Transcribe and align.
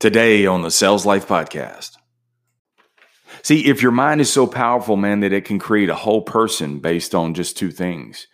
Today 0.00 0.46
on 0.46 0.62
the 0.62 0.70
Sales 0.70 1.04
Life 1.04 1.26
Podcast. 1.26 1.96
See, 3.42 3.66
if 3.66 3.82
your 3.82 3.90
mind 3.90 4.20
is 4.20 4.32
so 4.32 4.46
powerful, 4.46 4.96
man, 4.96 5.18
that 5.20 5.32
it 5.32 5.44
can 5.44 5.58
create 5.58 5.88
a 5.88 5.96
whole 5.96 6.22
person 6.22 6.78
based 6.78 7.16
on 7.16 7.34
just 7.34 7.58
two 7.58 7.72
things 7.72 8.28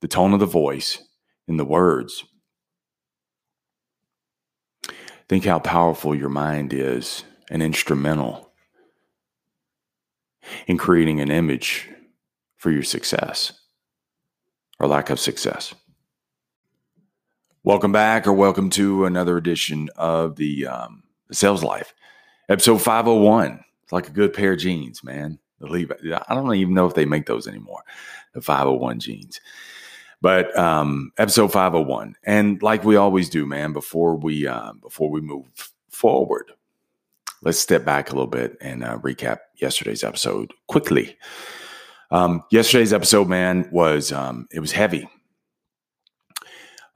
the 0.00 0.06
tone 0.06 0.32
of 0.32 0.38
the 0.38 0.46
voice 0.46 1.02
and 1.48 1.58
the 1.58 1.64
words. 1.64 2.24
Think 5.28 5.44
how 5.44 5.58
powerful 5.58 6.14
your 6.14 6.28
mind 6.28 6.72
is 6.72 7.24
and 7.50 7.64
instrumental 7.64 8.52
in 10.68 10.78
creating 10.78 11.20
an 11.20 11.32
image 11.32 11.88
for 12.58 12.70
your 12.70 12.84
success 12.84 13.52
or 14.78 14.86
lack 14.86 15.10
of 15.10 15.18
success. 15.18 15.74
Welcome 17.64 17.92
back, 17.92 18.26
or 18.26 18.32
welcome 18.32 18.70
to 18.70 19.04
another 19.04 19.36
edition 19.36 19.88
of 19.94 20.34
the 20.34 20.66
um, 20.66 21.04
Sales 21.30 21.62
Life, 21.62 21.94
episode 22.48 22.82
501. 22.82 23.62
It's 23.84 23.92
like 23.92 24.08
a 24.08 24.12
good 24.12 24.32
pair 24.32 24.54
of 24.54 24.58
jeans, 24.58 25.04
man. 25.04 25.38
The 25.60 25.68
Levi, 25.68 25.94
I 26.28 26.34
don't 26.34 26.52
even 26.56 26.74
know 26.74 26.86
if 26.86 26.94
they 26.94 27.04
make 27.04 27.26
those 27.26 27.46
anymore, 27.46 27.84
the 28.34 28.42
501 28.42 28.98
jeans. 28.98 29.40
But 30.20 30.58
um, 30.58 31.12
episode 31.18 31.52
501. 31.52 32.16
And 32.24 32.60
like 32.64 32.82
we 32.82 32.96
always 32.96 33.30
do, 33.30 33.46
man, 33.46 33.72
before 33.72 34.16
we 34.16 34.44
uh, 34.44 34.72
before 34.72 35.08
we 35.08 35.20
move 35.20 35.46
forward, 35.88 36.50
let's 37.42 37.60
step 37.60 37.84
back 37.84 38.10
a 38.10 38.14
little 38.14 38.26
bit 38.26 38.56
and 38.60 38.82
uh, 38.82 38.98
recap 38.98 39.38
yesterday's 39.54 40.02
episode 40.02 40.52
quickly. 40.66 41.16
Um, 42.10 42.42
yesterday's 42.50 42.92
episode, 42.92 43.28
man, 43.28 43.68
was 43.70 44.10
um, 44.10 44.48
it 44.50 44.58
was 44.58 44.72
heavy. 44.72 45.08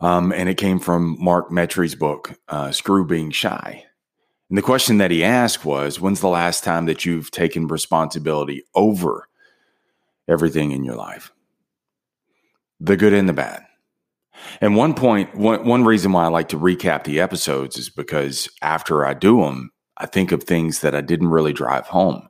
Um, 0.00 0.32
and 0.32 0.48
it 0.48 0.56
came 0.56 0.78
from 0.78 1.16
Mark 1.18 1.50
Metry's 1.50 1.94
book, 1.94 2.38
uh, 2.48 2.70
Screw 2.70 3.06
Being 3.06 3.30
Shy. 3.30 3.84
And 4.48 4.58
the 4.58 4.62
question 4.62 4.98
that 4.98 5.10
he 5.10 5.24
asked 5.24 5.64
was 5.64 6.00
When's 6.00 6.20
the 6.20 6.28
last 6.28 6.64
time 6.64 6.86
that 6.86 7.04
you've 7.04 7.30
taken 7.30 7.66
responsibility 7.66 8.64
over 8.74 9.28
everything 10.28 10.72
in 10.72 10.84
your 10.84 10.96
life? 10.96 11.32
The 12.78 12.96
good 12.96 13.14
and 13.14 13.28
the 13.28 13.32
bad. 13.32 13.64
And 14.60 14.76
one 14.76 14.94
point, 14.94 15.34
one, 15.34 15.64
one 15.64 15.84
reason 15.84 16.12
why 16.12 16.24
I 16.24 16.28
like 16.28 16.48
to 16.50 16.58
recap 16.58 17.04
the 17.04 17.20
episodes 17.20 17.78
is 17.78 17.88
because 17.88 18.48
after 18.62 19.04
I 19.04 19.14
do 19.14 19.40
them, 19.40 19.70
I 19.96 20.06
think 20.06 20.30
of 20.30 20.42
things 20.42 20.80
that 20.80 20.94
I 20.94 21.00
didn't 21.00 21.28
really 21.28 21.54
drive 21.54 21.86
home. 21.86 22.28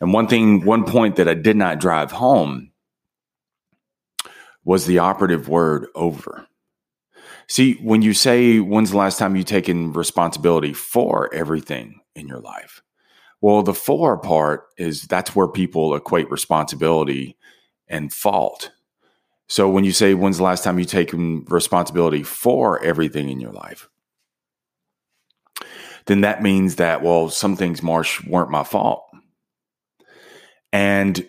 And 0.00 0.12
one 0.12 0.28
thing, 0.28 0.64
one 0.64 0.84
point 0.84 1.16
that 1.16 1.28
I 1.28 1.34
did 1.34 1.56
not 1.56 1.78
drive 1.78 2.10
home 2.10 2.70
was 4.64 4.86
the 4.86 4.98
operative 4.98 5.48
word 5.48 5.86
over. 5.94 6.46
See, 7.48 7.74
when 7.74 8.02
you 8.02 8.12
say, 8.12 8.58
when's 8.58 8.90
the 8.90 8.96
last 8.96 9.18
time 9.18 9.36
you've 9.36 9.46
taken 9.46 9.92
responsibility 9.92 10.72
for 10.72 11.32
everything 11.32 12.00
in 12.14 12.26
your 12.26 12.40
life? 12.40 12.82
Well, 13.40 13.62
the 13.62 13.74
for 13.74 14.18
part 14.18 14.66
is 14.76 15.02
that's 15.02 15.36
where 15.36 15.46
people 15.46 15.94
equate 15.94 16.30
responsibility 16.30 17.36
and 17.86 18.12
fault. 18.12 18.72
So 19.48 19.68
when 19.68 19.84
you 19.84 19.92
say, 19.92 20.14
when's 20.14 20.38
the 20.38 20.42
last 20.42 20.64
time 20.64 20.78
you've 20.78 20.88
taken 20.88 21.44
responsibility 21.44 22.24
for 22.24 22.82
everything 22.82 23.28
in 23.28 23.38
your 23.38 23.52
life? 23.52 23.88
Then 26.06 26.22
that 26.22 26.42
means 26.42 26.76
that, 26.76 27.02
well, 27.02 27.28
some 27.28 27.56
things, 27.56 27.82
Marsh, 27.82 28.24
weren't 28.24 28.50
my 28.50 28.64
fault. 28.64 29.04
And 30.72 31.28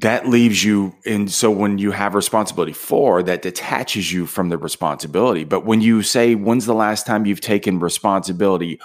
that 0.00 0.28
leaves 0.28 0.62
you 0.62 0.94
and 1.06 1.30
so 1.30 1.50
when 1.50 1.78
you 1.78 1.90
have 1.90 2.14
responsibility 2.14 2.72
for 2.72 3.22
that 3.22 3.40
detaches 3.40 4.12
you 4.12 4.26
from 4.26 4.50
the 4.50 4.58
responsibility. 4.58 5.44
But 5.44 5.64
when 5.64 5.80
you 5.80 6.02
say 6.02 6.34
when's 6.34 6.66
the 6.66 6.74
last 6.74 7.06
time 7.06 7.24
you've 7.24 7.40
taken 7.40 7.80
responsibility 7.80 8.78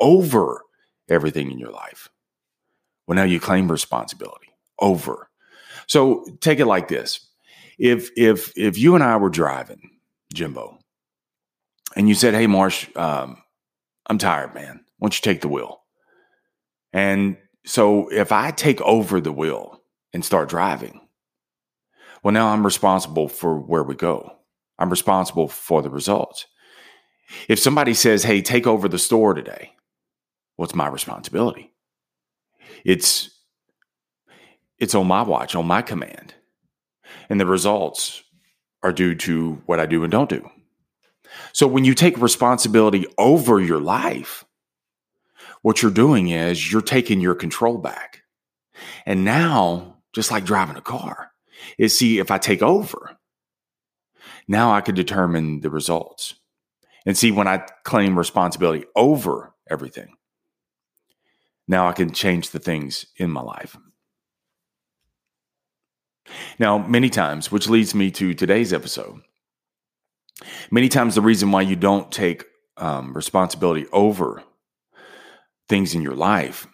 over 0.00 0.62
everything 1.08 1.52
in 1.52 1.58
your 1.58 1.70
life? 1.70 2.08
Well 3.06 3.14
now 3.14 3.22
you 3.22 3.38
claim 3.38 3.70
responsibility 3.70 4.48
over. 4.80 5.30
So 5.86 6.24
take 6.40 6.58
it 6.58 6.66
like 6.66 6.88
this. 6.88 7.20
If 7.78 8.10
if 8.16 8.52
if 8.56 8.76
you 8.76 8.96
and 8.96 9.04
i 9.04 9.16
were 9.16 9.30
driving 9.30 9.90
jimbo 10.34 10.78
and 11.94 12.08
you 12.08 12.14
said 12.16 12.34
hey 12.34 12.48
marsh 12.48 12.88
um, 12.96 13.40
i'm 14.08 14.18
tired 14.18 14.52
man. 14.52 14.84
Why 14.98 15.06
don't 15.06 15.14
you 15.14 15.32
take 15.32 15.42
the 15.42 15.48
wheel? 15.48 15.82
And 16.92 17.36
so 17.64 18.08
if 18.08 18.32
i 18.32 18.50
take 18.50 18.80
over 18.80 19.20
the 19.20 19.32
wheel 19.32 19.80
and 20.12 20.24
start 20.24 20.48
driving. 20.48 21.00
Well, 22.22 22.32
now 22.32 22.48
I'm 22.48 22.64
responsible 22.64 23.28
for 23.28 23.58
where 23.58 23.84
we 23.84 23.94
go. 23.94 24.36
I'm 24.78 24.90
responsible 24.90 25.48
for 25.48 25.82
the 25.82 25.90
results. 25.90 26.46
If 27.48 27.58
somebody 27.58 27.94
says, 27.94 28.22
hey, 28.22 28.42
take 28.42 28.66
over 28.66 28.88
the 28.88 28.98
store 28.98 29.34
today, 29.34 29.72
what's 30.56 30.74
my 30.74 30.86
responsibility? 30.86 31.72
It's 32.84 33.30
it's 34.78 34.94
on 34.94 35.06
my 35.06 35.22
watch, 35.22 35.54
on 35.54 35.66
my 35.66 35.82
command. 35.82 36.34
And 37.30 37.40
the 37.40 37.46
results 37.46 38.22
are 38.82 38.92
due 38.92 39.14
to 39.14 39.62
what 39.66 39.80
I 39.80 39.86
do 39.86 40.02
and 40.02 40.10
don't 40.10 40.28
do. 40.28 40.48
So 41.52 41.66
when 41.66 41.84
you 41.84 41.94
take 41.94 42.18
responsibility 42.18 43.06
over 43.18 43.60
your 43.60 43.80
life, 43.80 44.44
what 45.62 45.82
you're 45.82 45.90
doing 45.90 46.28
is 46.28 46.70
you're 46.70 46.82
taking 46.82 47.20
your 47.20 47.34
control 47.34 47.78
back. 47.78 48.22
And 49.06 49.24
now 49.24 49.95
just 50.16 50.30
like 50.30 50.46
driving 50.46 50.76
a 50.76 50.80
car, 50.80 51.30
is 51.76 51.96
see 51.96 52.18
if 52.18 52.30
I 52.30 52.38
take 52.38 52.62
over, 52.62 53.18
now 54.48 54.72
I 54.72 54.80
can 54.80 54.94
determine 54.94 55.60
the 55.60 55.68
results. 55.68 56.36
And 57.04 57.16
see 57.16 57.30
when 57.30 57.46
I 57.46 57.58
claim 57.84 58.18
responsibility 58.18 58.86
over 58.96 59.52
everything, 59.70 60.16
now 61.68 61.86
I 61.86 61.92
can 61.92 62.12
change 62.12 62.50
the 62.50 62.58
things 62.58 63.06
in 63.16 63.30
my 63.30 63.42
life. 63.42 63.76
Now, 66.58 66.78
many 66.78 67.10
times, 67.10 67.52
which 67.52 67.68
leads 67.68 67.94
me 67.94 68.10
to 68.12 68.32
today's 68.32 68.72
episode, 68.72 69.20
many 70.70 70.88
times 70.88 71.14
the 71.14 71.20
reason 71.20 71.52
why 71.52 71.60
you 71.60 71.76
don't 71.76 72.10
take 72.10 72.44
um, 72.78 73.12
responsibility 73.12 73.86
over 73.92 74.42
things 75.68 75.94
in 75.94 76.00
your 76.00 76.16
life 76.16 76.66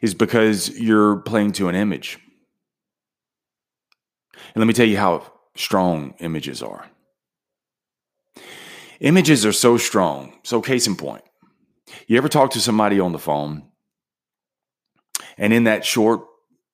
is 0.00 0.14
because 0.14 0.78
you're 0.78 1.16
playing 1.18 1.52
to 1.52 1.68
an 1.68 1.74
image. 1.74 2.18
And 4.54 4.56
let 4.56 4.66
me 4.66 4.74
tell 4.74 4.86
you 4.86 4.96
how 4.96 5.32
strong 5.56 6.14
images 6.18 6.62
are. 6.62 6.86
Images 9.00 9.44
are 9.44 9.52
so 9.52 9.76
strong. 9.76 10.38
So, 10.44 10.60
case 10.60 10.86
in 10.86 10.96
point, 10.96 11.24
you 12.06 12.16
ever 12.16 12.28
talk 12.28 12.50
to 12.52 12.60
somebody 12.60 13.00
on 13.00 13.12
the 13.12 13.18
phone, 13.18 13.64
and 15.36 15.52
in 15.52 15.64
that 15.64 15.84
short 15.84 16.22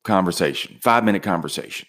conversation, 0.04 0.78
five 0.80 1.04
minute 1.04 1.22
conversation, 1.22 1.88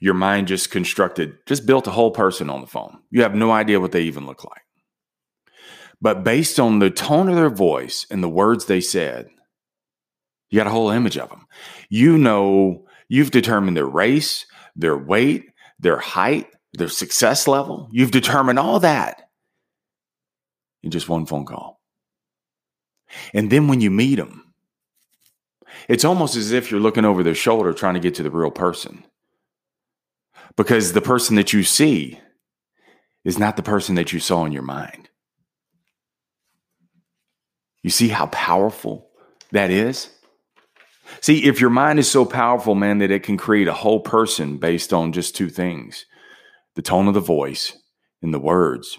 your 0.00 0.14
mind 0.14 0.48
just 0.48 0.70
constructed, 0.70 1.38
just 1.46 1.66
built 1.66 1.86
a 1.86 1.92
whole 1.92 2.10
person 2.10 2.50
on 2.50 2.60
the 2.60 2.66
phone. 2.66 2.98
You 3.10 3.22
have 3.22 3.34
no 3.34 3.50
idea 3.50 3.80
what 3.80 3.92
they 3.92 4.02
even 4.02 4.26
look 4.26 4.44
like. 4.44 4.62
But 6.00 6.24
based 6.24 6.60
on 6.60 6.78
the 6.78 6.90
tone 6.90 7.28
of 7.28 7.36
their 7.36 7.50
voice 7.50 8.06
and 8.10 8.22
the 8.22 8.28
words 8.28 8.66
they 8.66 8.80
said, 8.80 9.28
you 10.50 10.58
got 10.58 10.66
a 10.66 10.70
whole 10.70 10.90
image 10.90 11.18
of 11.18 11.28
them. 11.28 11.46
You 11.88 12.18
know, 12.18 12.86
you've 13.08 13.30
determined 13.30 13.76
their 13.76 13.86
race, 13.86 14.46
their 14.74 14.96
weight, 14.96 15.50
their 15.78 15.98
height, 15.98 16.48
their 16.72 16.88
success 16.88 17.48
level. 17.48 17.88
You've 17.92 18.10
determined 18.10 18.58
all 18.58 18.80
that 18.80 19.28
in 20.82 20.90
just 20.90 21.08
one 21.08 21.26
phone 21.26 21.44
call. 21.44 21.80
And 23.34 23.50
then 23.50 23.68
when 23.68 23.80
you 23.80 23.90
meet 23.90 24.16
them, 24.16 24.52
it's 25.88 26.04
almost 26.04 26.36
as 26.36 26.52
if 26.52 26.70
you're 26.70 26.80
looking 26.80 27.04
over 27.04 27.22
their 27.22 27.34
shoulder 27.34 27.72
trying 27.72 27.94
to 27.94 28.00
get 28.00 28.14
to 28.16 28.22
the 28.22 28.30
real 28.30 28.50
person. 28.50 29.04
Because 30.56 30.92
the 30.92 31.02
person 31.02 31.36
that 31.36 31.52
you 31.52 31.62
see 31.62 32.18
is 33.24 33.38
not 33.38 33.56
the 33.56 33.62
person 33.62 33.96
that 33.96 34.12
you 34.12 34.20
saw 34.20 34.44
in 34.44 34.52
your 34.52 34.62
mind. 34.62 35.08
You 37.82 37.90
see 37.90 38.08
how 38.08 38.26
powerful 38.26 39.10
that 39.52 39.70
is? 39.70 40.08
See, 41.20 41.44
if 41.44 41.60
your 41.60 41.70
mind 41.70 41.98
is 41.98 42.10
so 42.10 42.24
powerful, 42.24 42.74
man, 42.74 42.98
that 42.98 43.10
it 43.10 43.22
can 43.22 43.36
create 43.36 43.68
a 43.68 43.72
whole 43.72 44.00
person 44.00 44.58
based 44.58 44.92
on 44.92 45.12
just 45.12 45.36
two 45.36 45.48
things 45.48 46.06
the 46.74 46.82
tone 46.82 47.08
of 47.08 47.14
the 47.14 47.20
voice 47.20 47.76
and 48.22 48.34
the 48.34 48.38
words. 48.38 48.98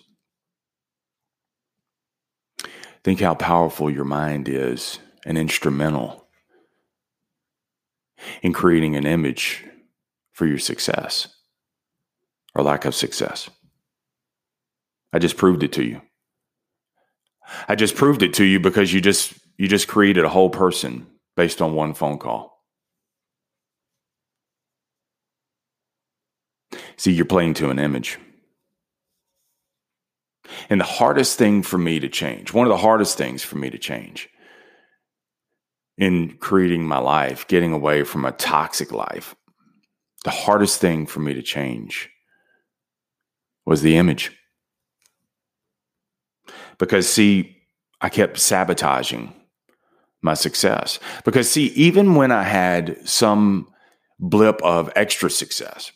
Think 3.03 3.21
how 3.21 3.35
powerful 3.35 3.89
your 3.89 4.03
mind 4.03 4.49
is 4.49 4.99
and 5.25 5.37
instrumental 5.37 6.27
in 8.41 8.51
creating 8.51 8.95
an 8.95 9.05
image 9.05 9.63
for 10.33 10.45
your 10.45 10.57
success 10.57 11.27
or 12.55 12.63
lack 12.63 12.85
of 12.85 12.95
success. 12.95 13.49
I 15.13 15.19
just 15.19 15.37
proved 15.37 15.63
it 15.63 15.73
to 15.73 15.83
you. 15.83 16.01
I 17.67 17.75
just 17.75 17.95
proved 17.95 18.23
it 18.23 18.33
to 18.35 18.43
you 18.43 18.59
because 18.59 18.91
you 18.91 18.99
just 18.99 19.33
you 19.57 19.67
just 19.67 19.87
created 19.87 20.25
a 20.25 20.29
whole 20.29 20.49
person 20.49 21.07
based 21.37 21.61
on 21.61 21.75
one 21.75 21.93
phone 21.93 22.17
call. 22.17 22.65
See, 26.97 27.13
you're 27.13 27.25
playing 27.25 27.53
to 27.55 27.69
an 27.69 27.77
image. 27.77 28.17
And 30.69 30.81
the 30.81 30.85
hardest 30.85 31.37
thing 31.37 31.61
for 31.61 31.77
me 31.77 31.99
to 31.99 32.09
change, 32.09 32.51
one 32.51 32.65
of 32.65 32.71
the 32.71 32.77
hardest 32.77 33.17
things 33.17 33.43
for 33.43 33.57
me 33.57 33.69
to 33.69 33.77
change 33.77 34.27
in 35.97 36.37
creating 36.37 36.83
my 36.83 36.97
life, 36.97 37.47
getting 37.47 37.71
away 37.71 38.03
from 38.03 38.25
a 38.25 38.31
toxic 38.31 38.91
life, 38.91 39.35
the 40.23 40.31
hardest 40.31 40.81
thing 40.81 41.05
for 41.05 41.19
me 41.19 41.33
to 41.35 41.41
change 41.41 42.09
was 43.65 43.81
the 43.81 43.95
image. 43.97 44.31
Because, 46.79 47.07
see, 47.07 47.57
I 48.01 48.09
kept 48.09 48.39
sabotaging 48.39 49.33
my 50.21 50.33
success. 50.33 50.99
Because, 51.23 51.49
see, 51.49 51.67
even 51.67 52.15
when 52.15 52.31
I 52.31 52.43
had 52.43 53.07
some 53.07 53.69
blip 54.19 54.61
of 54.63 54.91
extra 54.95 55.29
success, 55.29 55.91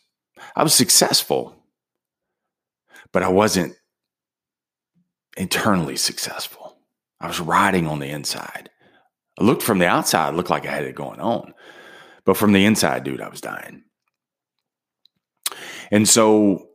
I 0.56 0.64
was 0.64 0.74
successful, 0.74 1.56
but 3.12 3.24
I 3.24 3.30
wasn't 3.30 3.76
internally 5.38 5.96
successful. 5.96 6.78
I 7.20 7.28
was 7.28 7.40
riding 7.40 7.88
on 7.88 8.00
the 8.00 8.10
inside. 8.10 8.70
I 9.40 9.44
looked 9.44 9.64
from 9.64 9.80
the 9.80 9.88
outside, 9.88 10.34
looked 10.34 10.50
like 10.50 10.66
I 10.66 10.72
had 10.72 10.84
it 10.84 10.96
going 10.96 11.20
on. 11.20 11.54
But 12.26 12.38
from 12.38 12.52
the 12.52 12.66
inside, 12.66 13.04
dude, 13.04 13.22
I 13.22 13.30
was 13.30 13.42
dying. 13.42 13.84
And 15.92 16.08
so 16.08 16.68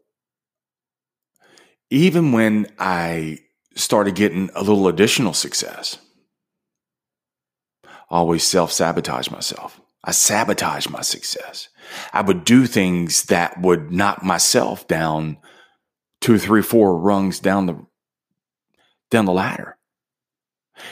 even 1.90 2.32
when 2.32 2.66
I 2.78 3.38
started 3.74 4.14
getting 4.14 4.50
a 4.54 4.62
little 4.62 4.88
additional 4.88 5.32
success, 5.32 5.98
always 8.08 8.44
self 8.44 8.72
sabotage 8.72 9.30
myself. 9.30 9.80
I 10.04 10.12
sabotage 10.12 10.88
my 10.88 11.02
success. 11.02 11.68
I 12.12 12.22
would 12.22 12.44
do 12.44 12.66
things 12.66 13.24
that 13.24 13.60
would 13.60 13.90
knock 13.90 14.22
myself 14.22 14.86
down 14.86 15.38
two, 16.20 16.38
three, 16.38 16.62
four 16.62 16.98
rungs 16.98 17.40
down 17.40 17.66
the 17.66 17.86
down 19.10 19.24
the 19.24 19.32
ladder. 19.32 19.76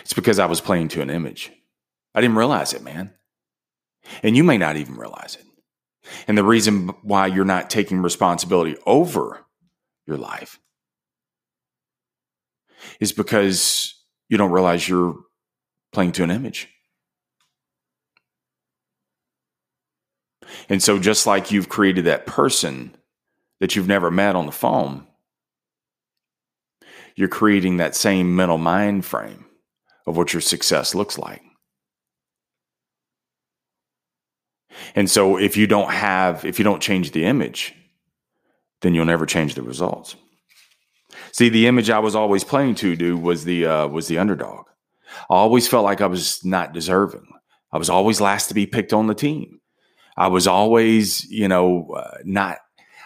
It's 0.03 0.15
because 0.15 0.39
I 0.39 0.47
was 0.47 0.61
playing 0.61 0.89
to 0.89 1.03
an 1.03 1.11
image. 1.11 1.53
I 2.15 2.21
didn't 2.21 2.37
realize 2.37 2.73
it, 2.73 2.83
man. 2.83 3.13
And 4.23 4.37
you 4.37 4.45
may 4.45 4.59
not 4.59 4.77
even 4.77 4.97
realize 4.97 5.37
it. 5.37 5.45
And 6.29 6.37
the 6.37 6.45
reason 6.45 6.89
why 7.03 7.27
you're 7.27 7.45
not 7.45 7.71
taking 7.71 8.03
responsibility 8.03 8.77
over 8.87 9.45
your 10.07 10.17
life 10.17 10.59
is 13.01 13.13
because 13.13 14.03
you 14.29 14.37
don't 14.37 14.53
realize 14.53 14.89
you're 14.89 15.17
playing 15.93 16.13
to 16.13 16.25
an 16.25 16.31
image. 16.31 16.69
And 20.69 20.83
so, 20.83 20.99
just 20.99 21.27
like 21.27 21.51
you've 21.51 21.69
created 21.69 22.05
that 22.05 22.27
person 22.27 22.95
that 23.61 23.77
you've 23.77 23.89
never 23.89 24.11
met 24.11 24.37
on 24.37 24.47
the 24.47 24.53
phone, 24.53 25.07
you're 27.17 27.29
creating 27.29 27.77
that 27.77 27.95
same 27.95 28.35
mental 28.35 28.59
mind 28.59 29.05
frame 29.05 29.47
of 30.07 30.17
what 30.17 30.33
your 30.33 30.41
success 30.41 30.95
looks 30.95 31.19
like. 31.19 31.43
And 34.95 35.09
so 35.09 35.37
if 35.37 35.57
you 35.57 35.67
don't 35.67 35.91
have, 35.91 36.45
if 36.45 36.59
you 36.59 36.65
don't 36.65 36.83
change 36.83 37.13
the 37.13 37.25
image, 37.25 37.75
then 38.83 38.95
you'll 38.95 39.05
never 39.05 39.27
change 39.27 39.55
the 39.55 39.63
results. 39.63 40.17
See, 41.33 41.49
the 41.49 41.67
image 41.67 41.91
I 41.91 42.01
was 42.01 42.15
always 42.15 42.45
playing 42.45 42.75
to, 42.77 42.97
do 42.97 43.17
was 43.17 43.45
the 43.45 43.67
uh, 43.67 43.87
was 43.89 44.09
the 44.09 44.19
underdog. 44.19 44.67
I 45.31 45.35
always 45.35 45.69
felt 45.69 45.85
like 45.85 46.01
I 46.01 46.07
was 46.07 46.45
not 46.45 46.73
deserving. 46.73 47.27
I 47.73 47.79
was 47.79 47.89
always 47.89 48.21
last 48.21 48.49
to 48.49 48.55
be 48.55 48.67
picked 48.67 48.93
on 48.93 49.07
the 49.07 49.15
team. 49.15 49.61
I 50.17 50.29
was 50.29 50.47
always, 50.47 51.25
you 51.31 51.49
know, 51.49 51.93
uh, 51.97 52.19
not. 52.25 52.59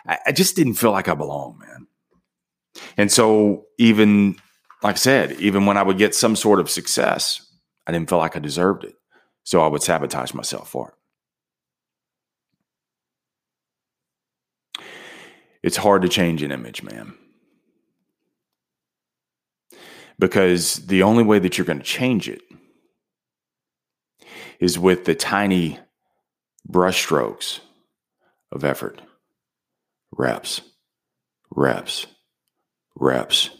I, 0.06 0.18
I 0.26 0.32
just 0.32 0.56
didn't 0.56 0.74
feel 0.74 0.92
like 0.92 1.08
I 1.08 1.14
belonged, 1.14 1.58
man. 1.60 1.86
And 2.96 3.10
so, 3.10 3.66
even 3.78 4.36
like 4.82 4.94
I 4.94 4.98
said, 4.98 5.32
even 5.40 5.66
when 5.66 5.76
I 5.76 5.82
would 5.82 5.98
get 5.98 6.14
some 6.14 6.36
sort 6.36 6.60
of 6.60 6.70
success, 6.70 7.44
I 7.86 7.92
didn't 7.92 8.08
feel 8.08 8.18
like 8.18 8.36
I 8.36 8.40
deserved 8.40 8.84
it. 8.84 8.94
So 9.44 9.62
I 9.62 9.66
would 9.66 9.82
sabotage 9.82 10.34
myself 10.34 10.68
for 10.68 10.88
it. 10.88 10.94
it's 15.62 15.76
hard 15.76 16.02
to 16.02 16.08
change 16.08 16.42
an 16.42 16.52
image, 16.52 16.82
man. 16.82 17.14
Because 20.18 20.86
the 20.86 21.02
only 21.02 21.22
way 21.22 21.38
that 21.38 21.56
you're 21.56 21.66
going 21.66 21.78
to 21.78 21.84
change 21.84 22.28
it 22.28 22.42
is 24.58 24.78
with 24.78 25.04
the 25.04 25.14
tiny 25.14 25.78
brushstrokes 26.70 27.60
of 28.52 28.64
effort. 28.64 29.00
Reps, 30.12 30.62
reps, 31.50 32.06
reps, 32.96 33.50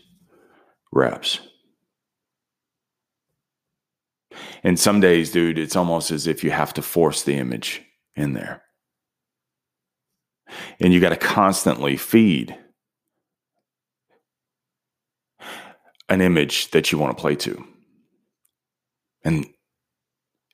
reps. 0.92 1.40
And 4.62 4.78
some 4.78 5.00
days, 5.00 5.30
dude, 5.30 5.58
it's 5.58 5.76
almost 5.76 6.10
as 6.10 6.26
if 6.26 6.42
you 6.42 6.50
have 6.50 6.74
to 6.74 6.82
force 6.82 7.22
the 7.22 7.34
image 7.34 7.82
in 8.16 8.32
there. 8.32 8.62
And 10.80 10.92
you 10.92 11.00
got 11.00 11.10
to 11.10 11.16
constantly 11.16 11.96
feed 11.96 12.56
an 16.08 16.20
image 16.20 16.70
that 16.70 16.90
you 16.90 16.98
want 16.98 17.16
to 17.16 17.20
play 17.20 17.36
to. 17.36 17.64
And 19.24 19.46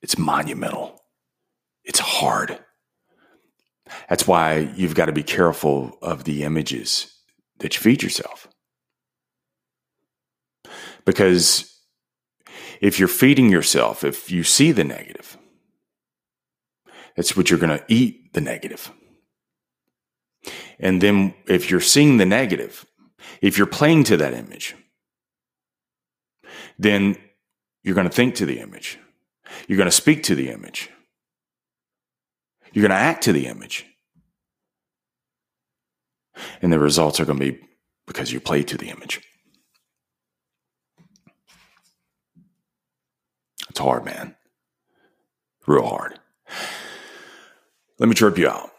it's 0.03 0.19
monumental. 0.19 1.04
It's 1.85 1.99
hard. 1.99 2.59
That's 4.09 4.27
why 4.27 4.71
you've 4.75 4.95
got 4.95 5.07
to 5.07 5.13
be 5.13 5.23
careful 5.23 5.99
of 6.01 6.25
the 6.25 6.43
images 6.43 7.15
that 7.59 7.75
you 7.77 7.81
feed 7.81 8.03
yourself. 8.03 8.49
Because 11.05 11.71
if 12.81 12.99
you're 12.99 13.09
feeding 13.09 13.51
yourself, 13.51 14.05
if 14.05 14.31
you 14.31 14.43
see 14.43 14.73
the 14.73 14.85
negative, 14.85 15.37
that's 17.17 17.37
what 17.37 17.51
you're 17.51 17.59
going 17.59 17.79
to 17.79 17.85
eat 17.89 18.33
the 18.33 18.41
negative. 18.41 18.91
And 20.79 21.01
then 21.01 21.35
if 21.47 21.71
you're 21.71 21.81
seeing 21.81 22.17
the 22.17 22.27
negative, 22.27 22.85
if 23.41 23.57
you're 23.57 23.67
playing 23.67 24.05
to 24.05 24.17
that 24.17 24.35
image, 24.35 24.75
then 26.79 27.17
you're 27.83 27.95
going 27.95 28.09
to 28.09 28.15
think 28.15 28.35
to 28.37 28.47
the 28.47 28.59
image. 28.59 28.99
You're 29.69 29.77
going 29.77 29.87
to 29.87 29.93
speak 29.93 30.23
to 30.25 30.35
the 30.35 30.51
image. 30.51 30.91
You're 32.75 32.83
going 32.83 32.91
to 32.91 32.97
act 32.97 33.23
to 33.25 33.33
the 33.33 33.47
image. 33.47 33.87
And 36.61 36.73
the 36.73 36.81
results 36.81 37.21
are 37.21 37.25
going 37.25 37.39
to 37.39 37.53
be 37.53 37.61
because 38.05 38.33
you 38.33 38.41
play 38.41 38.65
to 38.65 38.77
the 38.77 38.89
image. 38.89 39.21
It's 43.71 43.79
hard, 43.79 44.05
man. 44.05 44.35
Real 45.67 45.87
hard. 45.87 46.19
Let 47.99 48.09
me 48.09 48.15
trip 48.17 48.37
you 48.39 48.49
out. 48.49 48.71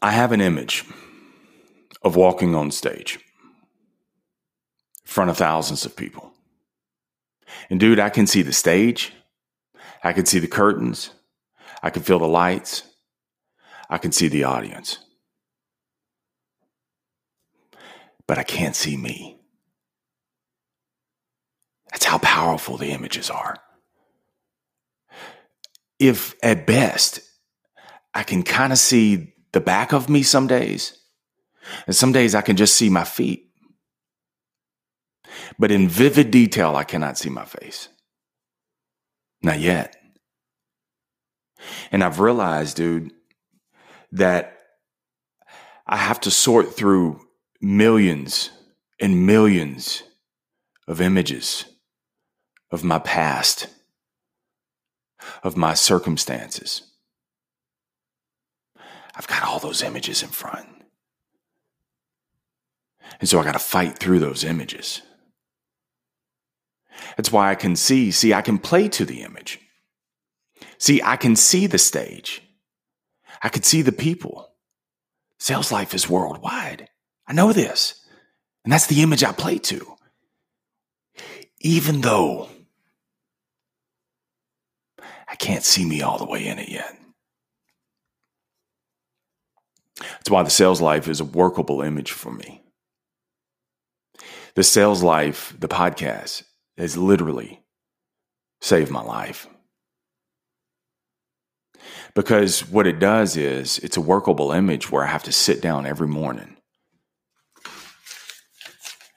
I 0.00 0.12
have 0.12 0.32
an 0.32 0.40
image 0.40 0.84
of 2.02 2.16
walking 2.16 2.54
on 2.54 2.70
stage 2.70 3.16
in 3.16 5.06
front 5.06 5.28
of 5.28 5.36
thousands 5.36 5.84
of 5.84 5.96
people. 5.96 6.32
And 7.68 7.78
dude, 7.78 8.00
I 8.00 8.08
can 8.08 8.26
see 8.26 8.40
the 8.40 8.54
stage. 8.54 9.12
I 10.02 10.14
can 10.14 10.24
see 10.24 10.38
the 10.38 10.48
curtains. 10.48 11.10
I 11.82 11.90
can 11.90 12.02
feel 12.02 12.18
the 12.18 12.28
lights. 12.28 12.82
I 13.88 13.98
can 13.98 14.12
see 14.12 14.28
the 14.28 14.44
audience. 14.44 14.98
But 18.26 18.38
I 18.38 18.42
can't 18.42 18.76
see 18.76 18.96
me. 18.96 19.40
That's 21.90 22.04
how 22.04 22.18
powerful 22.18 22.76
the 22.76 22.90
images 22.90 23.30
are. 23.30 23.56
If 25.98 26.34
at 26.42 26.66
best 26.66 27.20
I 28.14 28.22
can 28.22 28.42
kind 28.42 28.72
of 28.72 28.78
see 28.78 29.34
the 29.52 29.60
back 29.60 29.92
of 29.92 30.08
me 30.08 30.22
some 30.22 30.46
days. 30.46 30.96
And 31.86 31.94
some 31.94 32.12
days 32.12 32.34
I 32.34 32.42
can 32.42 32.56
just 32.56 32.74
see 32.74 32.88
my 32.88 33.04
feet. 33.04 33.50
But 35.58 35.70
in 35.70 35.88
vivid 35.88 36.30
detail, 36.30 36.74
I 36.74 36.84
cannot 36.84 37.18
see 37.18 37.30
my 37.30 37.44
face. 37.44 37.88
Not 39.42 39.60
yet. 39.60 39.96
And 41.92 42.02
I've 42.02 42.20
realized, 42.20 42.76
dude, 42.76 43.12
that 44.12 44.56
I 45.86 45.96
have 45.96 46.20
to 46.20 46.30
sort 46.30 46.74
through 46.74 47.20
millions 47.60 48.50
and 49.00 49.26
millions 49.26 50.02
of 50.86 51.00
images 51.00 51.64
of 52.70 52.84
my 52.84 52.98
past, 52.98 53.68
of 55.42 55.56
my 55.56 55.74
circumstances 55.74 56.90
I've 59.20 59.28
got 59.28 59.42
all 59.42 59.58
those 59.58 59.82
images 59.82 60.22
in 60.22 60.30
front. 60.30 60.66
And 63.20 63.28
so 63.28 63.38
I 63.38 63.44
got 63.44 63.52
to 63.52 63.58
fight 63.58 63.98
through 63.98 64.18
those 64.18 64.44
images. 64.44 65.02
That's 67.18 67.30
why 67.30 67.50
I 67.50 67.54
can 67.54 67.76
see, 67.76 68.12
see, 68.12 68.32
I 68.32 68.40
can 68.40 68.56
play 68.56 68.88
to 68.88 69.04
the 69.04 69.20
image. 69.20 69.60
See, 70.80 71.02
I 71.04 71.16
can 71.16 71.36
see 71.36 71.66
the 71.66 71.78
stage. 71.78 72.42
I 73.42 73.50
can 73.50 73.62
see 73.62 73.82
the 73.82 73.92
people. 73.92 74.48
Sales 75.38 75.70
life 75.70 75.94
is 75.94 76.08
worldwide. 76.08 76.88
I 77.26 77.34
know 77.34 77.52
this. 77.52 78.02
And 78.64 78.72
that's 78.72 78.86
the 78.86 79.02
image 79.02 79.22
I 79.22 79.32
play 79.32 79.58
to. 79.58 79.94
Even 81.60 82.00
though 82.00 82.48
I 85.28 85.36
can't 85.36 85.62
see 85.62 85.84
me 85.84 86.00
all 86.00 86.16
the 86.16 86.24
way 86.24 86.46
in 86.46 86.58
it 86.58 86.70
yet. 86.70 86.98
That's 89.98 90.30
why 90.30 90.42
the 90.42 90.50
sales 90.50 90.80
life 90.80 91.08
is 91.08 91.20
a 91.20 91.26
workable 91.26 91.82
image 91.82 92.12
for 92.12 92.32
me. 92.32 92.62
The 94.54 94.64
sales 94.64 95.02
life, 95.02 95.54
the 95.58 95.68
podcast, 95.68 96.44
has 96.78 96.96
literally 96.96 97.62
saved 98.62 98.90
my 98.90 99.02
life. 99.02 99.46
Because 102.14 102.68
what 102.68 102.86
it 102.86 102.98
does 102.98 103.36
is 103.36 103.78
it's 103.78 103.96
a 103.96 104.00
workable 104.00 104.52
image 104.52 104.90
where 104.90 105.04
I 105.04 105.08
have 105.08 105.22
to 105.24 105.32
sit 105.32 105.60
down 105.60 105.86
every 105.86 106.08
morning 106.08 106.56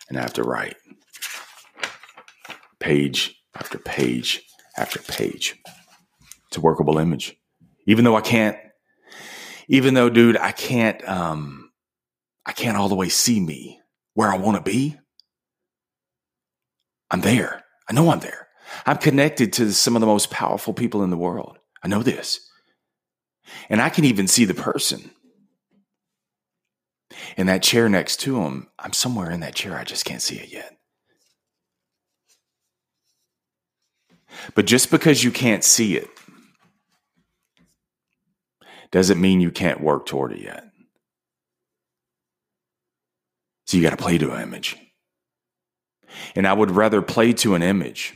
and 0.10 0.18
I 0.18 0.22
have 0.22 0.34
to 0.34 0.44
write 0.44 0.76
page 2.80 3.36
after 3.56 3.78
page 3.80 4.44
after 4.78 5.00
page. 5.00 5.60
It's 6.48 6.58
a 6.58 6.62
workable 6.62 6.98
image. 7.00 7.36
Even 7.88 8.06
though 8.06 8.16
I 8.16 8.22
can't, 8.22 8.58
even 9.68 9.94
though, 9.94 10.10
dude, 10.10 10.38
I 10.38 10.52
can't, 10.52 11.08
um, 11.08 11.72
I 12.46 12.52
can't 12.52 12.78
all 12.78 12.90
the 12.90 12.96
way 12.96 13.10
see 13.10 13.40
me 13.40 13.80
where 14.14 14.32
I 14.32 14.38
want 14.38 14.58
to 14.58 14.72
be. 14.72 14.98
I'm 17.10 17.22
there. 17.22 17.64
I 17.90 17.94
know 17.94 18.10
I'm 18.10 18.20
there. 18.20 18.48
I'm 18.86 18.98
connected 18.98 19.54
to 19.54 19.72
some 19.74 19.96
of 19.96 20.02
the 20.02 20.08
most 20.08 20.30
powerful 20.30 20.74
people 20.74 21.04
in 21.04 21.10
the 21.10 21.18
world. 21.18 21.58
I 21.84 21.88
know 21.88 22.04
this. 22.04 22.40
And 23.70 23.82
I 23.82 23.90
can 23.90 24.06
even 24.06 24.28
see 24.28 24.46
the 24.46 24.54
person 24.54 25.12
in 27.38 27.48
that 27.48 27.64
chair 27.64 27.90
next 27.90 28.18
to 28.22 28.42
him. 28.42 28.68
I'm 28.80 28.94
somewhere 28.94 29.32
in 29.32 29.42
that 29.42 29.56
chair. 29.56 29.78
I 29.78 29.84
just 29.84 30.06
can't 30.06 30.22
see 30.22 30.38
it 30.38 30.52
yet. 30.52 30.78
But 34.56 34.66
just 34.66 34.92
because 34.92 35.24
you 35.24 35.32
can't 35.32 35.64
see 35.64 35.96
it 35.96 36.10
doesn't 38.92 39.22
mean 39.22 39.42
you 39.42 39.52
can't 39.52 39.82
work 39.82 40.06
toward 40.06 40.34
it 40.34 40.42
yet. 40.42 40.66
So 43.66 43.78
you 43.78 43.84
got 43.84 43.92
to 43.92 43.98
play 43.98 44.18
to 44.18 44.32
an 44.32 44.42
image. 44.42 44.76
And 46.36 46.46
I 46.48 46.54
would 46.54 46.72
rather 46.72 47.02
play 47.02 47.34
to 47.34 47.56
an 47.56 47.64
image. 47.64 48.14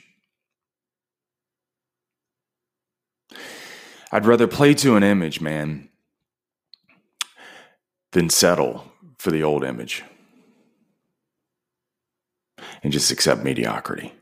I'd 4.12 4.26
rather 4.26 4.48
play 4.48 4.74
to 4.76 4.96
an 4.96 5.04
image, 5.04 5.42
man, 5.42 5.90
than 8.12 8.30
settle 8.30 8.92
for 9.18 9.32
the 9.32 9.44
old 9.44 9.64
image 9.64 10.04
and 12.84 12.94
just 12.94 13.12
accept 13.12 13.44
mediocrity. 13.44 14.14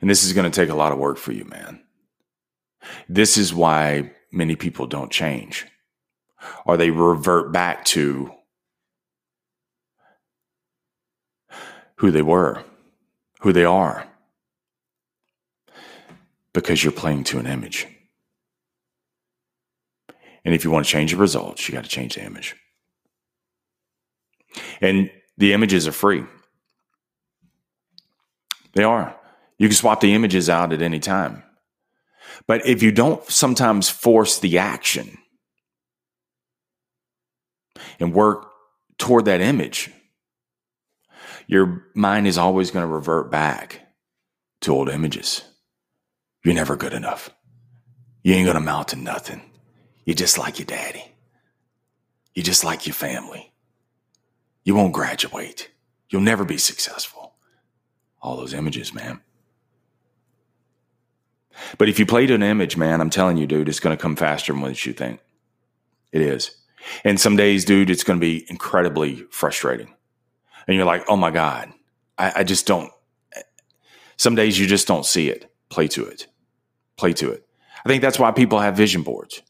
And 0.00 0.08
this 0.08 0.24
is 0.24 0.32
going 0.32 0.50
to 0.50 0.54
take 0.54 0.70
a 0.70 0.76
lot 0.76 0.92
of 0.92 0.98
work 0.98 1.18
for 1.18 1.32
you, 1.32 1.44
man. 1.44 1.82
This 3.08 3.36
is 3.36 3.52
why 3.54 4.12
many 4.32 4.56
people 4.56 4.86
don't 4.86 5.10
change 5.10 5.66
or 6.64 6.76
they 6.76 6.90
revert 6.90 7.52
back 7.52 7.84
to 7.84 8.32
who 11.96 12.10
they 12.10 12.22
were, 12.22 12.62
who 13.40 13.52
they 13.52 13.64
are, 13.64 14.07
because 16.58 16.82
you're 16.82 16.92
playing 16.92 17.22
to 17.22 17.38
an 17.38 17.46
image. 17.46 17.86
And 20.44 20.52
if 20.56 20.64
you 20.64 20.72
want 20.72 20.86
to 20.86 20.90
change 20.90 21.12
the 21.12 21.16
results, 21.16 21.68
you 21.68 21.72
got 21.72 21.84
to 21.84 21.90
change 21.90 22.16
the 22.16 22.24
image. 22.24 22.56
And 24.80 25.08
the 25.36 25.52
images 25.52 25.86
are 25.86 25.92
free. 25.92 26.24
They 28.72 28.82
are. 28.82 29.14
You 29.58 29.68
can 29.68 29.76
swap 29.76 30.00
the 30.00 30.14
images 30.14 30.50
out 30.50 30.72
at 30.72 30.82
any 30.82 30.98
time. 30.98 31.44
But 32.48 32.66
if 32.66 32.82
you 32.82 32.90
don't 32.90 33.24
sometimes 33.30 33.88
force 33.88 34.40
the 34.40 34.58
action 34.58 35.16
and 38.00 38.12
work 38.12 38.50
toward 38.98 39.26
that 39.26 39.40
image, 39.40 39.92
your 41.46 41.86
mind 41.94 42.26
is 42.26 42.36
always 42.36 42.72
going 42.72 42.82
to 42.82 42.92
revert 42.92 43.30
back 43.30 43.80
to 44.62 44.74
old 44.74 44.88
images. 44.88 45.42
You're 46.44 46.54
never 46.54 46.76
good 46.76 46.92
enough. 46.92 47.30
You 48.22 48.34
ain't 48.34 48.48
to 48.48 48.56
amount 48.56 48.88
to 48.88 48.96
nothing. 48.96 49.42
You're 50.04 50.14
just 50.14 50.38
like 50.38 50.58
your 50.58 50.66
daddy. 50.66 51.04
You're 52.34 52.44
just 52.44 52.64
like 52.64 52.86
your 52.86 52.94
family. 52.94 53.52
You 54.64 54.74
won't 54.74 54.92
graduate. 54.92 55.70
You'll 56.10 56.22
never 56.22 56.44
be 56.44 56.58
successful. 56.58 57.34
All 58.20 58.36
those 58.36 58.54
images, 58.54 58.94
man. 58.94 59.20
But 61.76 61.88
if 61.88 61.98
you 61.98 62.06
play 62.06 62.26
to 62.26 62.34
an 62.34 62.42
image, 62.42 62.76
man, 62.76 63.00
I'm 63.00 63.10
telling 63.10 63.36
you, 63.36 63.46
dude, 63.46 63.68
it's 63.68 63.80
going 63.80 63.96
to 63.96 64.00
come 64.00 64.16
faster 64.16 64.52
than 64.52 64.62
what 64.62 64.86
you 64.86 64.92
think. 64.92 65.20
It 66.12 66.22
is. 66.22 66.56
And 67.04 67.20
some 67.20 67.36
days, 67.36 67.64
dude, 67.64 67.90
it's 67.90 68.04
going 68.04 68.18
to 68.18 68.24
be 68.24 68.46
incredibly 68.48 69.26
frustrating. 69.30 69.94
And 70.66 70.76
you're 70.76 70.86
like, 70.86 71.04
oh 71.08 71.16
my 71.16 71.30
God, 71.30 71.72
I, 72.16 72.32
I 72.36 72.44
just 72.44 72.66
don't. 72.66 72.90
Eh, 73.34 73.40
eh. 73.40 73.42
Some 74.16 74.34
days 74.34 74.58
you 74.58 74.66
just 74.66 74.86
don't 74.86 75.04
see 75.04 75.28
it. 75.28 75.50
Play 75.68 75.88
to 75.88 76.04
it. 76.06 76.26
Play 76.96 77.12
to 77.14 77.30
it. 77.30 77.46
I 77.84 77.88
think 77.88 78.02
that's 78.02 78.18
why 78.18 78.32
people 78.32 78.58
have 78.58 78.76
vision 78.76 79.02
boards. 79.02 79.42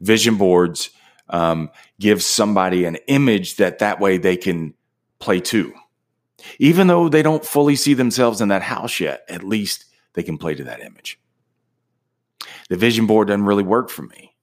Vision 0.00 0.36
boards 0.36 0.90
um, 1.28 1.70
give 1.98 2.22
somebody 2.22 2.84
an 2.84 2.96
image 3.08 3.56
that 3.56 3.80
that 3.80 4.00
way 4.00 4.18
they 4.18 4.36
can 4.36 4.74
play 5.18 5.40
to. 5.40 5.72
Even 6.58 6.86
though 6.86 7.08
they 7.08 7.22
don't 7.22 7.44
fully 7.44 7.76
see 7.76 7.94
themselves 7.94 8.40
in 8.40 8.48
that 8.48 8.62
house 8.62 9.00
yet, 9.00 9.22
at 9.28 9.42
least 9.42 9.86
they 10.12 10.22
can 10.22 10.38
play 10.38 10.54
to 10.54 10.64
that 10.64 10.80
image 10.80 11.18
the 12.68 12.76
vision 12.76 13.06
board 13.06 13.28
doesn't 13.28 13.44
really 13.44 13.62
work 13.62 13.90
for 13.90 14.02
me. 14.02 14.34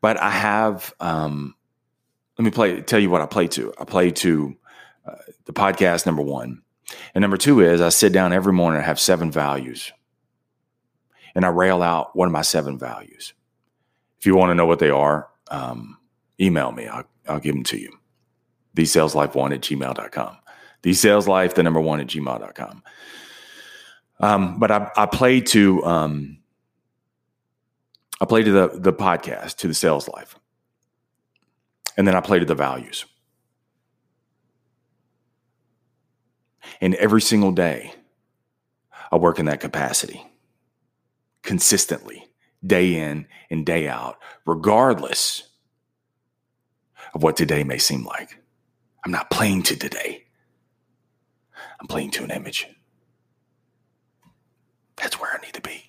But 0.00 0.18
I 0.18 0.30
have, 0.30 0.92
um, 1.00 1.54
let 2.38 2.44
me 2.44 2.50
play, 2.50 2.80
tell 2.82 2.98
you 2.98 3.10
what 3.10 3.22
I 3.22 3.26
play 3.26 3.48
to. 3.48 3.72
I 3.78 3.84
play 3.84 4.10
to 4.12 4.56
uh, 5.06 5.14
the 5.46 5.52
podcast, 5.52 6.06
number 6.06 6.22
one. 6.22 6.62
And 7.14 7.22
number 7.22 7.36
two 7.36 7.60
is 7.60 7.80
I 7.80 7.90
sit 7.90 8.12
down 8.12 8.32
every 8.32 8.52
morning, 8.52 8.80
I 8.80 8.84
have 8.84 9.00
seven 9.00 9.30
values. 9.30 9.92
And 11.34 11.44
I 11.44 11.48
rail 11.48 11.82
out 11.82 12.16
one 12.16 12.26
of 12.26 12.32
my 12.32 12.42
seven 12.42 12.78
values. 12.78 13.34
If 14.18 14.26
you 14.26 14.34
want 14.34 14.50
to 14.50 14.54
know 14.54 14.66
what 14.66 14.78
they 14.78 14.90
are, 14.90 15.28
um, 15.50 15.98
email 16.40 16.72
me. 16.72 16.86
I'll, 16.86 17.04
I'll 17.28 17.40
give 17.40 17.54
them 17.54 17.64
to 17.64 17.78
you. 17.78 17.96
TheSalesLife1 18.76 19.54
at 19.54 19.60
gmail.com. 19.60 20.36
TheSalesLife, 20.82 21.54
the 21.54 21.62
number 21.62 21.80
one 21.80 22.00
at 22.00 22.06
gmail.com. 22.06 22.82
Um, 24.20 24.58
but 24.58 24.70
I, 24.70 24.90
I 24.96 25.06
play 25.06 25.40
to 25.40 25.84
um, 25.84 26.38
I 28.20 28.24
play 28.24 28.42
to 28.42 28.50
the, 28.50 28.70
the 28.74 28.92
podcast, 28.92 29.56
to 29.58 29.68
the 29.68 29.74
sales 29.74 30.08
life. 30.08 30.36
And 31.96 32.06
then 32.06 32.14
I 32.14 32.20
play 32.20 32.38
to 32.38 32.44
the 32.44 32.54
values. 32.54 33.06
And 36.80 36.94
every 36.96 37.20
single 37.20 37.52
day, 37.52 37.92
I 39.10 39.16
work 39.16 39.38
in 39.38 39.46
that 39.46 39.60
capacity 39.60 40.24
consistently, 41.42 42.28
day 42.64 42.94
in 42.94 43.26
and 43.50 43.64
day 43.64 43.88
out, 43.88 44.18
regardless 44.44 45.44
of 47.14 47.22
what 47.22 47.36
today 47.36 47.64
may 47.64 47.78
seem 47.78 48.04
like. 48.04 48.38
I'm 49.04 49.12
not 49.12 49.30
playing 49.30 49.62
to 49.64 49.76
today, 49.76 50.24
I'm 51.80 51.86
playing 51.86 52.10
to 52.12 52.24
an 52.24 52.30
image. 52.30 52.66
That's 54.96 55.20
where 55.20 55.30
I 55.32 55.44
need 55.44 55.54
to 55.54 55.60
be. 55.60 55.84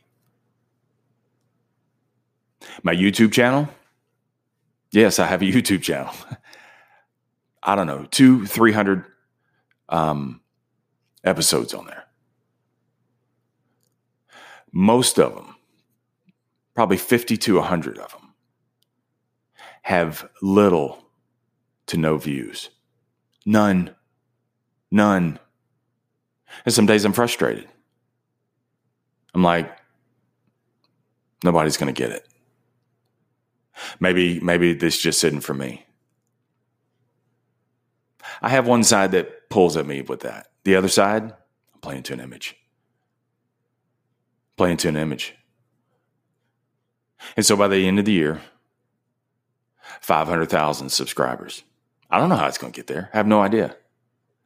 My 2.84 2.94
YouTube 2.94 3.32
channel? 3.32 3.68
Yes, 4.92 5.20
I 5.20 5.26
have 5.26 5.42
a 5.42 5.46
YouTube 5.52 5.82
channel. 5.82 6.14
I 7.62 7.76
don't 7.76 7.88
know, 7.88 8.06
two, 8.10 8.46
300 8.46 9.04
um, 9.90 10.42
episodes 11.24 11.74
on 11.74 11.86
there. 11.86 12.06
Most 14.72 15.20
of 15.20 15.36
them, 15.36 15.56
probably 16.76 16.98
50 16.98 17.38
to 17.38 17.56
100 17.56 17.98
of 17.98 18.12
them, 18.12 18.34
have 19.82 20.30
little 20.42 21.04
to 21.88 21.98
no 21.98 22.18
views. 22.18 22.70
None. 23.46 23.96
None. 24.92 25.40
And 26.66 26.74
some 26.74 26.86
days 26.86 27.06
I'm 27.06 27.14
frustrated. 27.14 27.68
I'm 29.34 29.44
like, 29.44 29.72
nobody's 31.44 31.78
going 31.78 31.94
to 31.94 32.00
get 32.00 32.12
it. 32.12 32.28
Maybe 34.00 34.40
maybe 34.40 34.74
this 34.74 35.00
just 35.00 35.24
isn't 35.24 35.42
for 35.42 35.54
me. 35.54 35.86
I 38.42 38.50
have 38.50 38.68
one 38.68 38.84
side 38.84 39.12
that 39.12 39.39
pulls 39.50 39.78
at 39.78 39.86
me 39.86 40.02
with 40.02 40.22
that. 40.22 40.48
The 40.64 40.76
other 40.76 40.88
side, 40.88 41.24
I'm 41.24 41.80
playing 41.82 42.04
to 42.04 42.14
an 42.14 42.20
image. 42.20 42.56
Playing 44.58 44.78
to 44.78 44.90
an 44.90 44.98
image. 44.98 45.36
And 47.36 47.46
so 47.46 47.56
by 47.56 47.68
the 47.68 47.88
end 47.88 48.00
of 48.00 48.06
the 48.06 48.12
year, 48.12 48.42
500,000 50.02 50.90
subscribers. 50.90 51.64
I 52.10 52.20
don't 52.20 52.30
know 52.30 52.36
how 52.36 52.48
it's 52.48 52.58
going 52.58 52.74
to 52.74 52.78
get 52.78 52.88
there. 52.88 53.10
I 53.14 53.18
have 53.18 53.28
no 53.28 53.42
idea. 53.42 53.76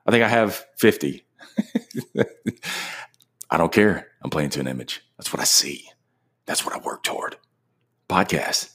I 0.05 0.11
think 0.11 0.23
I 0.23 0.27
have 0.27 0.65
50. 0.77 1.25
I 3.49 3.57
don't 3.57 3.71
care. 3.71 4.07
I'm 4.21 4.29
playing 4.29 4.49
to 4.51 4.59
an 4.59 4.67
image. 4.67 5.01
That's 5.17 5.31
what 5.31 5.39
I 5.39 5.45
see. 5.45 5.89
That's 6.45 6.65
what 6.65 6.75
I 6.75 6.79
work 6.79 7.03
toward. 7.03 7.37
Podcast. 8.09 8.73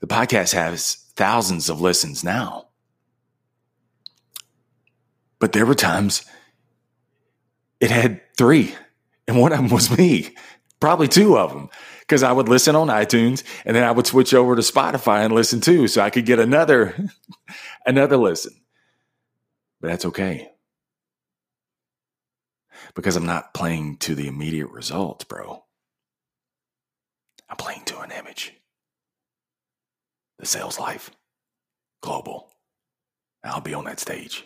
The 0.00 0.06
podcast 0.06 0.52
has 0.52 0.96
thousands 1.14 1.70
of 1.70 1.80
listens 1.80 2.24
now. 2.24 2.68
But 5.44 5.52
there 5.52 5.66
were 5.66 5.74
times 5.74 6.24
it 7.78 7.90
had 7.90 8.22
three, 8.34 8.74
and 9.28 9.38
one 9.38 9.52
of 9.52 9.58
them 9.58 9.68
was 9.68 9.94
me, 9.94 10.34
probably 10.80 11.06
two 11.06 11.36
of 11.36 11.52
them, 11.52 11.68
because 12.00 12.22
I 12.22 12.32
would 12.32 12.48
listen 12.48 12.74
on 12.74 12.86
iTunes 12.88 13.44
and 13.66 13.76
then 13.76 13.84
I 13.84 13.90
would 13.90 14.06
switch 14.06 14.32
over 14.32 14.56
to 14.56 14.62
Spotify 14.62 15.22
and 15.22 15.34
listen 15.34 15.60
too, 15.60 15.86
so 15.86 16.00
I 16.00 16.08
could 16.08 16.24
get 16.24 16.38
another 16.38 16.94
another 17.86 18.16
listen. 18.16 18.54
But 19.82 19.88
that's 19.88 20.06
okay. 20.06 20.50
Because 22.94 23.14
I'm 23.14 23.26
not 23.26 23.52
playing 23.52 23.98
to 23.98 24.14
the 24.14 24.28
immediate 24.28 24.70
results, 24.70 25.24
bro. 25.26 25.62
I'm 27.50 27.56
playing 27.58 27.84
to 27.84 28.00
an 28.00 28.12
image. 28.12 28.54
The 30.38 30.46
sales 30.46 30.80
life, 30.80 31.10
global. 32.00 32.48
I'll 33.44 33.60
be 33.60 33.74
on 33.74 33.84
that 33.84 34.00
stage. 34.00 34.42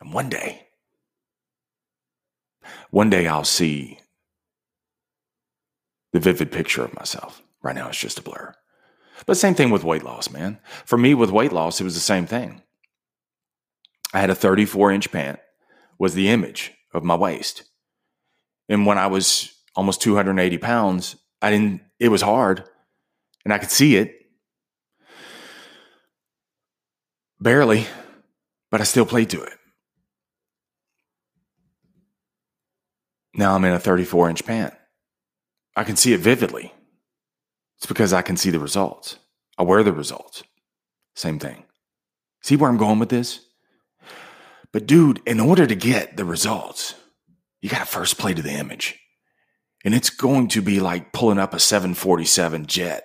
And 0.00 0.12
one 0.12 0.28
day, 0.28 0.66
one 2.90 3.10
day 3.10 3.26
I'll 3.26 3.44
see 3.44 3.98
the 6.12 6.20
vivid 6.20 6.50
picture 6.50 6.82
of 6.82 6.94
myself. 6.94 7.42
Right 7.62 7.74
now, 7.74 7.88
it's 7.88 7.98
just 7.98 8.18
a 8.18 8.22
blur. 8.22 8.54
But 9.26 9.36
same 9.36 9.54
thing 9.54 9.70
with 9.70 9.84
weight 9.84 10.02
loss, 10.02 10.30
man. 10.30 10.58
For 10.86 10.96
me, 10.96 11.14
with 11.14 11.30
weight 11.30 11.52
loss, 11.52 11.80
it 11.80 11.84
was 11.84 11.94
the 11.94 12.00
same 12.00 12.26
thing. 12.26 12.62
I 14.12 14.20
had 14.20 14.30
a 14.30 14.34
34 14.34 14.92
inch 14.92 15.12
pant, 15.12 15.38
was 15.98 16.14
the 16.14 16.30
image 16.30 16.72
of 16.92 17.04
my 17.04 17.14
waist. 17.14 17.64
And 18.68 18.86
when 18.86 18.98
I 18.98 19.06
was 19.06 19.52
almost 19.76 20.00
280 20.02 20.58
pounds, 20.58 21.16
I 21.42 21.50
didn't, 21.50 21.82
it 21.98 22.08
was 22.08 22.22
hard 22.22 22.64
and 23.44 23.52
I 23.52 23.58
could 23.58 23.70
see 23.70 23.96
it. 23.96 24.16
Barely, 27.40 27.86
but 28.70 28.80
I 28.80 28.84
still 28.84 29.06
played 29.06 29.30
to 29.30 29.42
it. 29.42 29.59
Now 33.40 33.54
I'm 33.54 33.64
in 33.64 33.72
a 33.72 33.80
34 33.80 34.28
inch 34.28 34.44
pant. 34.44 34.74
I 35.74 35.82
can 35.82 35.96
see 35.96 36.12
it 36.12 36.20
vividly. 36.20 36.74
It's 37.78 37.86
because 37.86 38.12
I 38.12 38.20
can 38.20 38.36
see 38.36 38.50
the 38.50 38.58
results. 38.58 39.16
I 39.56 39.62
wear 39.62 39.82
the 39.82 39.94
results. 39.94 40.44
Same 41.14 41.38
thing. 41.38 41.64
See 42.42 42.56
where 42.56 42.68
I'm 42.68 42.76
going 42.76 42.98
with 42.98 43.08
this? 43.08 43.40
But, 44.74 44.86
dude, 44.86 45.22
in 45.26 45.40
order 45.40 45.66
to 45.66 45.74
get 45.74 46.18
the 46.18 46.26
results, 46.26 46.94
you 47.62 47.70
got 47.70 47.78
to 47.78 47.86
first 47.86 48.18
play 48.18 48.34
to 48.34 48.42
the 48.42 48.52
image. 48.52 49.00
And 49.86 49.94
it's 49.94 50.10
going 50.10 50.48
to 50.48 50.60
be 50.60 50.78
like 50.78 51.14
pulling 51.14 51.38
up 51.38 51.54
a 51.54 51.58
747 51.58 52.66
jet 52.66 53.04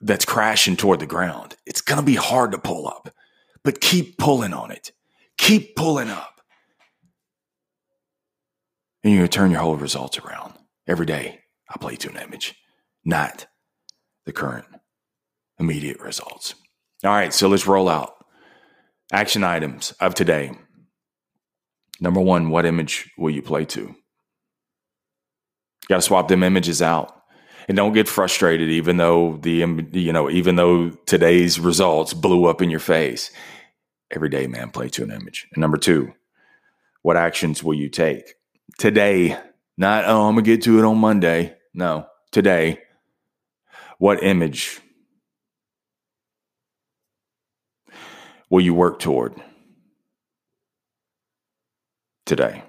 that's 0.00 0.24
crashing 0.24 0.76
toward 0.76 1.00
the 1.00 1.06
ground. 1.06 1.54
It's 1.66 1.82
going 1.82 2.00
to 2.00 2.06
be 2.06 2.14
hard 2.14 2.52
to 2.52 2.58
pull 2.58 2.88
up, 2.88 3.14
but 3.62 3.82
keep 3.82 4.16
pulling 4.16 4.54
on 4.54 4.70
it. 4.70 4.92
Keep 5.36 5.76
pulling 5.76 6.08
up. 6.08 6.37
And 9.08 9.14
you're 9.14 9.22
going 9.22 9.30
to 9.30 9.38
turn 9.38 9.50
your 9.52 9.60
whole 9.60 9.76
results 9.78 10.18
around 10.18 10.52
every 10.86 11.06
day. 11.06 11.40
I 11.70 11.78
play 11.78 11.96
to 11.96 12.10
an 12.10 12.18
image, 12.18 12.54
not 13.06 13.46
the 14.26 14.34
current 14.34 14.66
immediate 15.58 15.98
results. 15.98 16.54
All 17.02 17.12
right, 17.12 17.32
so 17.32 17.48
let's 17.48 17.66
roll 17.66 17.88
out 17.88 18.22
action 19.10 19.44
items 19.44 19.92
of 19.92 20.14
today. 20.14 20.52
Number 22.02 22.20
one, 22.20 22.50
what 22.50 22.66
image 22.66 23.10
will 23.16 23.30
you 23.30 23.40
play 23.40 23.64
to? 23.64 23.80
You 23.80 23.94
got 25.88 25.96
to 25.96 26.02
swap 26.02 26.28
them 26.28 26.42
images 26.42 26.82
out. 26.82 27.22
And 27.66 27.78
don't 27.78 27.94
get 27.94 28.08
frustrated, 28.08 28.68
even 28.68 28.98
though 28.98 29.38
the 29.40 29.64
you 29.92 30.12
know 30.12 30.28
even 30.28 30.56
though 30.56 30.90
today's 31.06 31.58
results 31.58 32.12
blew 32.12 32.44
up 32.44 32.60
in 32.60 32.68
your 32.68 32.78
face. 32.78 33.30
Every 34.10 34.28
day, 34.28 34.46
man, 34.46 34.68
play 34.68 34.90
to 34.90 35.02
an 35.02 35.10
image. 35.12 35.48
And 35.54 35.62
number 35.62 35.78
two, 35.78 36.12
what 37.00 37.16
actions 37.16 37.64
will 37.64 37.72
you 37.72 37.88
take 37.88 38.34
today? 38.76 39.38
Not 39.76 40.04
oh, 40.06 40.28
I'm 40.28 40.34
gonna 40.34 40.42
get 40.42 40.62
to 40.62 40.78
it 40.78 40.84
on 40.84 40.98
Monday. 40.98 41.56
No, 41.72 42.06
today. 42.32 42.80
What 43.98 44.22
image 44.22 44.80
will 48.50 48.60
you 48.60 48.74
work 48.74 48.98
toward 48.98 49.34
today? 52.26 52.62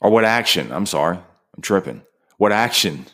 Or 0.00 0.10
what 0.10 0.24
action? 0.24 0.70
I'm 0.72 0.86
sorry, 0.86 1.16
I'm 1.16 1.62
tripping. 1.62 2.02
What 2.38 2.52
action? 2.52 3.06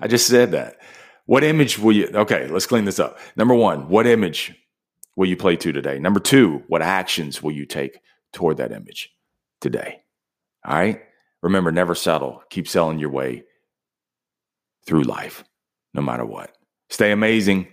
I 0.00 0.08
just 0.08 0.26
said 0.26 0.52
that. 0.52 0.78
What 1.26 1.44
image 1.44 1.78
will 1.78 1.92
you? 1.92 2.08
Okay, 2.14 2.46
let's 2.48 2.66
clean 2.66 2.84
this 2.84 2.98
up. 2.98 3.18
Number 3.36 3.54
one, 3.54 3.88
what 3.88 4.06
image 4.06 4.54
will 5.16 5.26
you 5.28 5.36
play 5.36 5.56
to 5.56 5.72
today? 5.72 5.98
Number 5.98 6.20
two, 6.20 6.62
what 6.68 6.82
actions 6.82 7.42
will 7.42 7.52
you 7.52 7.66
take 7.66 7.98
toward 8.32 8.58
that 8.58 8.72
image 8.72 9.10
today? 9.60 10.02
All 10.64 10.74
right. 10.74 11.02
Remember, 11.42 11.72
never 11.72 11.94
settle. 11.94 12.42
Keep 12.50 12.68
selling 12.68 12.98
your 12.98 13.10
way 13.10 13.44
through 14.86 15.02
life, 15.02 15.44
no 15.94 16.02
matter 16.02 16.24
what. 16.24 16.56
Stay 16.90 17.12
amazing. 17.12 17.68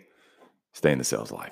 Stay 0.74 0.92
in 0.92 0.98
the 0.98 1.04
sales 1.04 1.32
life. 1.32 1.52